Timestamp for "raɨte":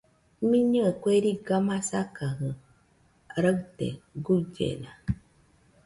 3.43-3.87